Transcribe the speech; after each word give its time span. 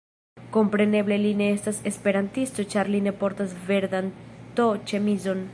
Kompreneble 0.55 1.17
li 1.25 1.33
ne 1.41 1.49
estas 1.57 1.83
esperantisto 1.91 2.67
ĉar 2.73 2.91
li 2.97 3.05
ne 3.09 3.15
portas 3.23 3.57
verdan 3.71 4.13
t-ĉemizon. 4.61 5.49